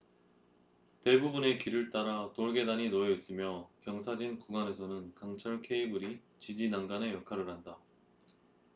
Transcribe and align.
대부분의 1.03 1.59
길을 1.59 1.91
따라 1.91 2.31
돌계단이 2.33 2.89
놓여 2.89 3.11
있으며 3.11 3.69
경사진 3.81 4.39
구간에서는 4.39 5.13
강철 5.13 5.61
케이블이 5.61 6.17
지지 6.39 6.69
난간의 6.69 7.13
역할을 7.13 7.47
한다 7.47 7.77